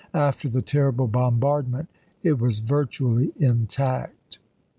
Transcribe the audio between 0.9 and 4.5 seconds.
bombardment it was virtually intact.